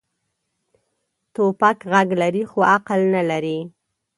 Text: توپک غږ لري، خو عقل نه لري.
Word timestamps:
توپک 1.33 1.77
غږ 1.91 2.09
لري، 2.21 2.43
خو 2.51 2.59
عقل 2.73 3.01
نه 3.15 3.21
لري. 3.29 3.57